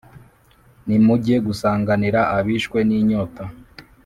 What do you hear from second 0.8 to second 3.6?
nimujye gusanganira abishwe n’inyota,